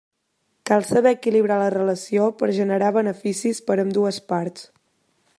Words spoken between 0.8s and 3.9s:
saber equilibrar la relació per generar beneficis per